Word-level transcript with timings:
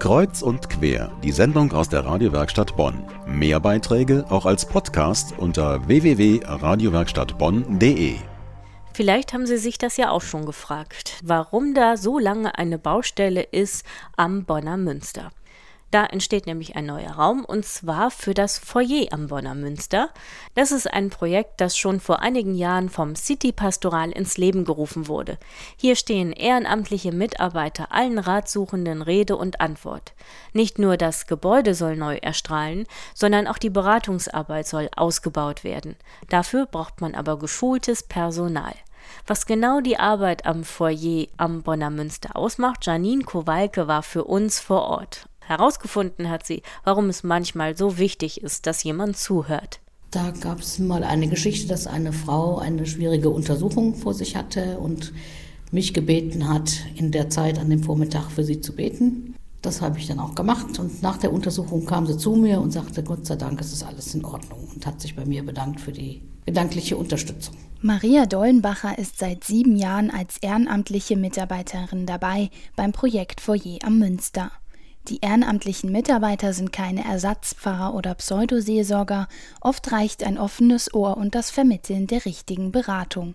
Kreuz 0.00 0.40
und 0.40 0.70
quer, 0.70 1.12
die 1.22 1.30
Sendung 1.30 1.72
aus 1.72 1.90
der 1.90 2.06
Radiowerkstatt 2.06 2.74
Bonn. 2.74 3.04
Mehr 3.26 3.60
Beiträge 3.60 4.24
auch 4.30 4.46
als 4.46 4.64
Podcast 4.64 5.34
unter 5.36 5.86
www.radiowerkstattbonn.de. 5.86 8.14
Vielleicht 8.94 9.34
haben 9.34 9.44
Sie 9.44 9.58
sich 9.58 9.76
das 9.76 9.98
ja 9.98 10.10
auch 10.10 10.22
schon 10.22 10.46
gefragt, 10.46 11.18
warum 11.22 11.74
da 11.74 11.98
so 11.98 12.18
lange 12.18 12.56
eine 12.56 12.78
Baustelle 12.78 13.42
ist 13.42 13.84
am 14.16 14.46
Bonner 14.46 14.78
Münster. 14.78 15.32
Da 15.90 16.06
entsteht 16.06 16.46
nämlich 16.46 16.76
ein 16.76 16.86
neuer 16.86 17.10
Raum 17.10 17.44
und 17.44 17.64
zwar 17.64 18.12
für 18.12 18.32
das 18.32 18.58
Foyer 18.58 19.08
am 19.10 19.26
Bonner 19.26 19.56
Münster. 19.56 20.10
Das 20.54 20.70
ist 20.70 20.86
ein 20.86 21.10
Projekt, 21.10 21.60
das 21.60 21.76
schon 21.76 21.98
vor 21.98 22.20
einigen 22.20 22.54
Jahren 22.54 22.88
vom 22.88 23.16
City 23.16 23.50
Pastoral 23.50 24.12
ins 24.12 24.38
Leben 24.38 24.64
gerufen 24.64 25.08
wurde. 25.08 25.36
Hier 25.76 25.96
stehen 25.96 26.32
ehrenamtliche 26.32 27.10
Mitarbeiter 27.10 27.90
allen 27.90 28.20
Ratsuchenden 28.20 29.02
Rede 29.02 29.36
und 29.36 29.60
Antwort. 29.60 30.12
Nicht 30.52 30.78
nur 30.78 30.96
das 30.96 31.26
Gebäude 31.26 31.74
soll 31.74 31.96
neu 31.96 32.18
erstrahlen, 32.18 32.86
sondern 33.12 33.48
auch 33.48 33.58
die 33.58 33.70
Beratungsarbeit 33.70 34.68
soll 34.68 34.88
ausgebaut 34.94 35.64
werden. 35.64 35.96
Dafür 36.28 36.66
braucht 36.66 37.00
man 37.00 37.16
aber 37.16 37.36
geschultes 37.36 38.04
Personal. 38.04 38.74
Was 39.26 39.44
genau 39.44 39.80
die 39.80 39.98
Arbeit 39.98 40.46
am 40.46 40.62
Foyer 40.62 41.26
am 41.36 41.62
Bonner 41.62 41.90
Münster 41.90 42.36
ausmacht, 42.36 42.86
Janine 42.86 43.24
Kowalke 43.24 43.88
war 43.88 44.04
für 44.04 44.24
uns 44.24 44.60
vor 44.60 44.82
Ort 44.82 45.29
Herausgefunden 45.50 46.30
hat 46.30 46.46
sie, 46.46 46.62
warum 46.84 47.08
es 47.08 47.24
manchmal 47.24 47.76
so 47.76 47.98
wichtig 47.98 48.40
ist, 48.40 48.68
dass 48.68 48.84
jemand 48.84 49.16
zuhört. 49.16 49.80
Da 50.12 50.30
gab 50.30 50.60
es 50.60 50.78
mal 50.78 51.02
eine 51.02 51.26
Geschichte, 51.26 51.66
dass 51.66 51.88
eine 51.88 52.12
Frau 52.12 52.58
eine 52.58 52.86
schwierige 52.86 53.30
Untersuchung 53.30 53.96
vor 53.96 54.14
sich 54.14 54.36
hatte 54.36 54.78
und 54.78 55.12
mich 55.72 55.92
gebeten 55.92 56.48
hat, 56.48 56.70
in 56.94 57.10
der 57.10 57.30
Zeit 57.30 57.58
an 57.58 57.68
dem 57.68 57.82
Vormittag 57.82 58.30
für 58.30 58.44
sie 58.44 58.60
zu 58.60 58.76
beten. 58.76 59.34
Das 59.60 59.82
habe 59.82 59.98
ich 59.98 60.06
dann 60.06 60.20
auch 60.20 60.36
gemacht 60.36 60.78
und 60.78 61.02
nach 61.02 61.16
der 61.16 61.32
Untersuchung 61.32 61.84
kam 61.84 62.06
sie 62.06 62.16
zu 62.16 62.36
mir 62.36 62.60
und 62.60 62.70
sagte, 62.70 63.02
Gott 63.02 63.26
sei 63.26 63.34
Dank, 63.34 63.60
es 63.60 63.72
ist 63.72 63.82
alles 63.82 64.14
in 64.14 64.24
Ordnung 64.24 64.68
und 64.72 64.86
hat 64.86 65.00
sich 65.00 65.16
bei 65.16 65.24
mir 65.24 65.44
bedankt 65.44 65.80
für 65.80 65.92
die 65.92 66.22
gedankliche 66.46 66.96
Unterstützung. 66.96 67.56
Maria 67.82 68.26
Dollenbacher 68.26 68.96
ist 68.98 69.18
seit 69.18 69.42
sieben 69.42 69.74
Jahren 69.74 70.12
als 70.12 70.38
ehrenamtliche 70.38 71.16
Mitarbeiterin 71.16 72.06
dabei 72.06 72.50
beim 72.76 72.92
Projekt 72.92 73.40
Foyer 73.40 73.78
am 73.82 73.98
Münster. 73.98 74.52
Die 75.08 75.18
ehrenamtlichen 75.22 75.90
Mitarbeiter 75.90 76.52
sind 76.52 76.72
keine 76.72 77.04
Ersatzpfarrer 77.04 77.94
oder 77.94 78.14
Pseudoseelsorger, 78.14 79.28
oft 79.60 79.90
reicht 79.92 80.22
ein 80.22 80.38
offenes 80.38 80.92
Ohr 80.92 81.16
und 81.16 81.34
das 81.34 81.50
Vermitteln 81.50 82.06
der 82.06 82.24
richtigen 82.26 82.70
Beratung. 82.70 83.34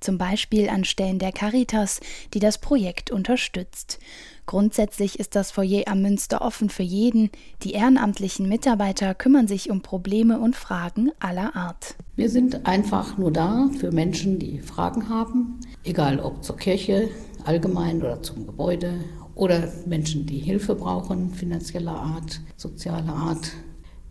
Zum 0.00 0.18
Beispiel 0.18 0.68
an 0.68 0.84
Stellen 0.84 1.18
der 1.18 1.32
Caritas, 1.32 2.00
die 2.34 2.38
das 2.38 2.58
Projekt 2.58 3.10
unterstützt. 3.10 3.98
Grundsätzlich 4.44 5.18
ist 5.18 5.34
das 5.34 5.50
Foyer 5.50 5.84
am 5.86 6.02
Münster 6.02 6.42
offen 6.42 6.68
für 6.68 6.82
jeden. 6.82 7.30
Die 7.62 7.72
ehrenamtlichen 7.72 8.46
Mitarbeiter 8.46 9.14
kümmern 9.14 9.48
sich 9.48 9.70
um 9.70 9.80
Probleme 9.80 10.40
und 10.40 10.56
Fragen 10.56 11.10
aller 11.20 11.56
Art. 11.56 11.94
Wir 12.16 12.28
sind 12.28 12.66
einfach 12.66 13.16
nur 13.16 13.32
da 13.32 13.70
für 13.80 13.92
Menschen, 13.92 14.38
die 14.38 14.58
Fragen 14.58 15.08
haben, 15.08 15.58
egal 15.84 16.20
ob 16.20 16.44
zur 16.44 16.58
Kirche 16.58 17.08
allgemein 17.44 18.02
oder 18.02 18.22
zum 18.22 18.46
Gebäude 18.46 19.00
oder 19.34 19.68
Menschen, 19.86 20.26
die 20.26 20.38
Hilfe 20.38 20.74
brauchen, 20.74 21.30
finanzieller 21.30 21.96
Art, 21.96 22.40
sozialer 22.56 23.14
Art. 23.14 23.52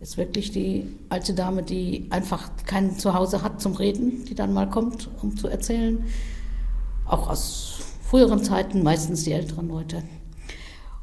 Ist 0.00 0.18
wirklich 0.18 0.50
die 0.50 0.86
alte 1.08 1.32
Dame, 1.32 1.62
die 1.62 2.06
einfach 2.10 2.50
kein 2.66 2.98
Zuhause 2.98 3.42
hat 3.42 3.62
zum 3.62 3.72
Reden, 3.72 4.24
die 4.26 4.34
dann 4.34 4.52
mal 4.52 4.68
kommt, 4.68 5.08
um 5.22 5.34
zu 5.36 5.48
erzählen. 5.48 6.04
Auch 7.06 7.30
aus 7.30 7.78
früheren 8.02 8.42
Zeiten, 8.42 8.82
meistens 8.82 9.24
die 9.24 9.32
älteren 9.32 9.68
Leute. 9.68 10.02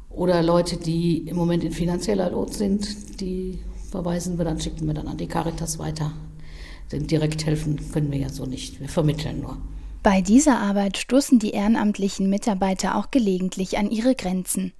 Oder 0.08 0.42
Leute, 0.42 0.76
die 0.76 1.18
im 1.26 1.36
Moment 1.36 1.64
in 1.64 1.72
finanzieller 1.72 2.30
Not 2.30 2.54
sind, 2.54 3.20
die 3.20 3.58
verweisen 3.90 4.38
wir 4.38 4.44
dann, 4.44 4.60
schicken 4.60 4.86
wir 4.86 4.94
dann 4.94 5.08
an 5.08 5.16
die 5.16 5.26
Caritas 5.26 5.78
weiter. 5.78 6.12
Denn 6.92 7.06
direkt 7.06 7.44
helfen 7.46 7.80
können 7.92 8.12
wir 8.12 8.18
ja 8.18 8.28
so 8.28 8.44
nicht. 8.44 8.78
Wir 8.78 8.88
vermitteln 8.88 9.40
nur. 9.40 9.58
Bei 10.02 10.20
dieser 10.20 10.58
Arbeit 10.58 10.98
stoßen 10.98 11.38
die 11.38 11.50
ehrenamtlichen 11.50 12.28
Mitarbeiter 12.28 12.96
auch 12.96 13.12
gelegentlich 13.12 13.78
an 13.78 13.88
ihre 13.88 14.16
Grenzen. 14.16 14.72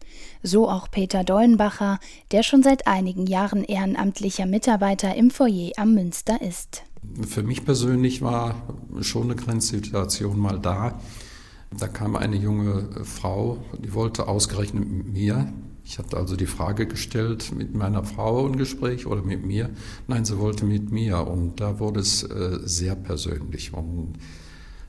So 0.42 0.68
auch 0.68 0.90
Peter 0.90 1.22
Dollenbacher, 1.22 2.00
der 2.32 2.42
schon 2.42 2.64
seit 2.64 2.88
einigen 2.88 3.28
Jahren 3.28 3.62
ehrenamtlicher 3.62 4.46
Mitarbeiter 4.46 5.14
im 5.14 5.30
Foyer 5.30 5.70
am 5.76 5.94
Münster 5.94 6.42
ist. 6.42 6.82
Für 7.24 7.44
mich 7.44 7.64
persönlich 7.64 8.20
war 8.20 8.62
schon 9.00 9.24
eine 9.24 9.36
Grenzsituation 9.36 10.40
mal 10.40 10.58
da. 10.58 11.00
Da 11.70 11.86
kam 11.86 12.16
eine 12.16 12.36
junge 12.36 12.88
Frau, 13.04 13.58
die 13.78 13.94
wollte 13.94 14.26
ausgerechnet 14.26 14.88
mit 14.88 15.06
mir. 15.06 15.52
Ich 15.84 15.98
hatte 15.98 16.16
also 16.16 16.34
die 16.34 16.46
Frage 16.46 16.86
gestellt, 16.86 17.52
mit 17.56 17.76
meiner 17.76 18.02
Frau 18.02 18.46
ein 18.46 18.56
Gespräch 18.56 19.06
oder 19.06 19.22
mit 19.22 19.46
mir. 19.46 19.70
Nein, 20.08 20.24
sie 20.24 20.38
wollte 20.38 20.64
mit 20.64 20.90
mir 20.90 21.28
und 21.28 21.60
da 21.60 21.78
wurde 21.78 22.00
es 22.00 22.24
äh, 22.24 22.58
sehr 22.64 22.96
persönlich. 22.96 23.72
Und 23.72 24.14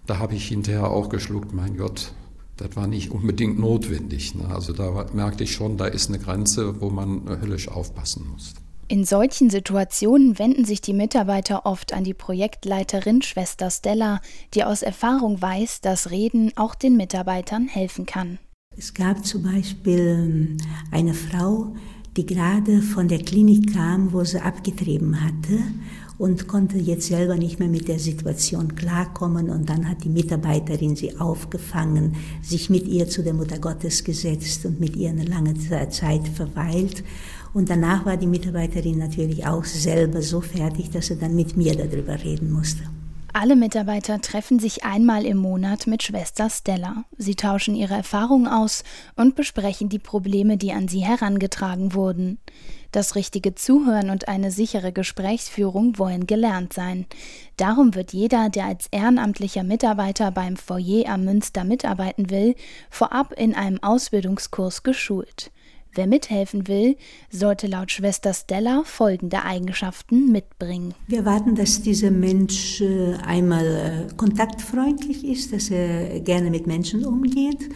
da 0.06 0.20
habe 0.20 0.36
ich 0.36 0.48
hinterher 0.48 0.90
auch 0.90 1.10
geschluckt, 1.10 1.54
mein 1.54 1.78
Gott, 1.78 2.14
das 2.58 2.76
war 2.76 2.88
nicht 2.88 3.12
unbedingt 3.12 3.60
notwendig. 3.60 4.36
Ne? 4.36 4.48
Also 4.54 4.74
da 4.74 5.06
merkte 5.14 5.44
ich 5.44 5.54
schon, 5.54 5.78
da 5.78 5.88
ist 5.88 6.10
eine 6.10 6.20
Grenze, 6.20 6.82
wo 6.82 6.90
man 6.90 7.28
höllisch 7.42 7.68
aufpassen 7.68 8.28
muss. 8.32 8.54
In 8.90 9.06
solchen 9.06 9.50
Situationen 9.50 10.38
wenden 10.38 10.66
sich 10.66 10.82
die 10.82 10.94
Mitarbeiter 10.94 11.66
oft 11.66 11.94
an 11.94 12.04
die 12.04 12.14
Projektleiterin 12.14 13.22
Schwester 13.22 13.72
Stella, 13.72 14.22
die 14.54 14.64
aus 14.64 14.84
Erfahrung 14.84 15.42
weiß, 15.42 15.82
dass 15.82 16.12
Reden 16.12 16.52
auch 16.58 16.76
den 16.76 16.98
Mitarbeitern 16.98 17.68
helfen 17.68 18.06
kann. 18.06 18.40
Es 18.76 18.94
gab 18.94 19.26
zum 19.26 19.44
Beispiel 19.44 20.00
ähm, 20.00 20.58
eine 20.92 21.14
Frau, 21.14 21.76
die 22.16 22.26
gerade 22.26 22.82
von 22.82 23.08
der 23.08 23.20
Klinik 23.20 23.74
kam, 23.74 24.14
wo 24.14 24.24
sie 24.24 24.40
abgetrieben 24.40 25.24
hatte 25.24 25.60
und 26.18 26.48
konnte 26.48 26.78
jetzt 26.78 27.08
selber 27.08 27.36
nicht 27.36 27.60
mehr 27.60 27.68
mit 27.68 27.88
der 27.88 28.00
Situation 28.00 28.76
klarkommen. 28.76 29.50
Und 29.50 29.70
dann 29.70 29.90
hat 29.90 30.04
die 30.04 30.10
Mitarbeiterin 30.10 30.96
sie 30.96 31.20
aufgefangen, 31.20 32.16
sich 32.42 32.70
mit 32.70 32.88
ihr 32.88 33.10
zu 33.10 33.24
der 33.24 33.34
Mutter 33.34 33.60
Gottes 33.60 34.04
gesetzt 34.04 34.66
und 34.66 34.80
mit 34.80 34.96
ihr 34.96 35.10
eine 35.10 35.26
lange 35.26 35.56
Zeit 35.90 36.28
verweilt. 36.28 37.04
Und 37.54 37.70
danach 37.70 38.06
war 38.06 38.18
die 38.18 38.28
Mitarbeiterin 38.28 38.98
natürlich 38.98 39.46
auch 39.46 39.64
selber 39.64 40.22
so 40.22 40.42
fertig, 40.42 40.92
dass 40.92 41.08
sie 41.08 41.18
dann 41.18 41.36
mit 41.36 41.58
mir 41.58 41.76
darüber 41.76 42.24
reden 42.24 42.52
musste. 42.52 42.84
Alle 43.36 43.56
Mitarbeiter 43.56 44.22
treffen 44.22 44.60
sich 44.60 44.84
einmal 44.84 45.26
im 45.26 45.38
Monat 45.38 45.88
mit 45.88 46.04
Schwester 46.04 46.52
Stella. 46.52 47.06
Sie 47.18 47.34
tauschen 47.34 47.74
ihre 47.74 47.96
Erfahrungen 47.96 48.48
aus 48.48 48.84
und 49.16 49.36
besprechen 49.36 49.90
die 49.90 49.98
Probleme, 49.98 50.56
die 50.56 50.72
an 50.72 50.88
sie 50.88 51.00
herangetragen 51.00 51.96
wurden. 51.96 52.38
Das 52.92 53.16
richtige 53.16 53.56
Zuhören 53.56 54.12
und 54.12 54.28
eine 54.28 54.52
sichere 54.52 54.92
Gesprächsführung 54.92 55.98
wollen 55.98 56.28
gelernt 56.28 56.74
sein. 56.74 57.08
Darum 57.58 57.96
wird 57.96 58.14
jeder, 58.14 58.50
der 58.50 58.66
als 58.66 58.86
ehrenamtlicher 58.92 59.64
Mitarbeiter 59.64 60.30
beim 60.30 60.56
Foyer 60.56 61.10
am 61.10 61.26
Münster 61.26 61.64
mitarbeiten 61.64 62.30
will, 62.30 62.54
vorab 62.92 63.34
in 63.34 63.56
einem 63.56 63.82
Ausbildungskurs 63.82 64.84
geschult. 64.84 65.50
Wer 65.96 66.08
mithelfen 66.08 66.68
will, 66.68 66.96
sollte 67.30 67.68
laut 67.68 67.92
Schwester 67.92 68.34
Stella 68.34 68.82
folgende 68.84 69.44
Eigenschaften 69.44 70.32
mitbringen. 70.32 70.96
Wir 71.08 71.20
erwarten, 71.20 71.56
dass 71.56 71.82
dieser 71.84 72.10
Mensch 72.10 72.82
äh, 72.82 73.14
einmal 73.26 74.08
äh, 74.10 74.14
kontaktfreundlich 74.16 75.24
ist, 75.24 75.54
dass 75.54 75.70
er 75.70 76.20
gerne 76.22 76.50
mit 76.50 76.66
Menschen 76.66 77.06
umgeht 77.06 77.70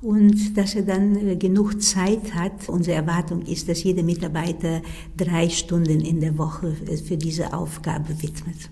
und 0.00 0.56
dass 0.56 0.74
er 0.74 0.82
dann 0.82 1.14
äh, 1.16 1.36
genug 1.36 1.80
Zeit 1.80 2.34
hat. 2.34 2.68
Unsere 2.68 2.96
Erwartung 2.96 3.42
ist, 3.42 3.68
dass 3.68 3.84
jeder 3.84 4.02
Mitarbeiter 4.02 4.82
drei 5.16 5.48
Stunden 5.48 6.00
in 6.00 6.20
der 6.20 6.36
Woche 6.36 6.74
für 7.06 7.16
diese 7.16 7.54
Aufgabe 7.54 8.20
widmet. 8.20 8.70